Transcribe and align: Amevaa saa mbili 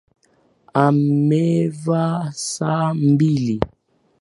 Amevaa 0.85 2.31
saa 2.51 2.93
mbili 2.93 3.59